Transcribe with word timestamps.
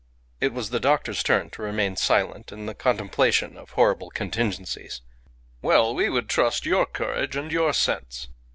It 0.39 0.51
was 0.51 0.71
the 0.71 0.79
doctor's 0.79 1.21
turn 1.21 1.51
to 1.51 1.61
remain 1.61 1.95
silent 1.95 2.51
in 2.51 2.65
the 2.65 2.73
contemplation 2.73 3.55
of 3.55 3.69
horrible 3.73 4.09
contingencies. 4.09 5.03
"Well, 5.61 5.93
we 5.93 6.09
would 6.09 6.27
trust 6.27 6.65
your 6.65 6.87
courage 6.87 7.35
and 7.35 7.51
your 7.51 7.71
sense. 7.71 8.27